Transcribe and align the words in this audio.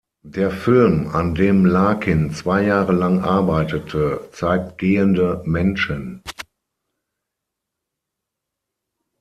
Der 0.25 0.49
Film, 0.49 1.09
an 1.09 1.35
dem 1.35 1.63
Larkin 1.63 2.31
zwei 2.33 2.63
Jahre 2.63 2.91
lang 2.91 3.19
arbeitete, 3.23 4.29
zeigt 4.31 4.79
gehende 4.79 5.43
Menschen. 5.45 6.23